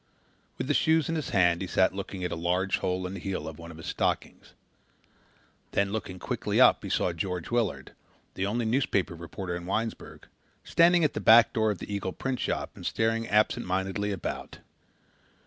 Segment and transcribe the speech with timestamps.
[0.57, 3.19] With the shoes in his hand he sat looking at a large hole in the
[3.19, 4.55] heel of one of his stockings.
[5.73, 7.93] Then looking quickly up he saw George Willard,
[8.33, 10.25] the only newspaper reporter in Winesburg,
[10.63, 14.57] standing at the back door of the Eagle printshop and staring absentmindedly about.